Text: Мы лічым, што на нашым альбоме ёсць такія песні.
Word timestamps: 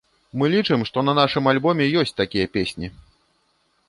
Мы 0.41 0.45
лічым, 0.53 0.85
што 0.89 1.03
на 1.09 1.13
нашым 1.19 1.49
альбоме 1.51 1.85
ёсць 2.01 2.13
такія 2.21 2.47
песні. 2.57 2.87